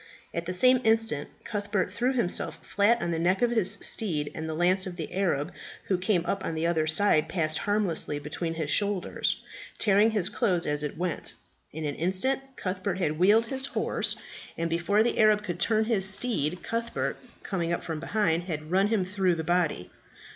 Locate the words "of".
3.43-3.51, 4.87-4.95